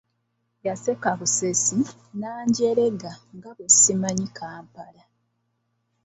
[0.65, 1.79] Yaseka busesi
[2.19, 5.03] n'anjerega nga bwe simanyi Kampala.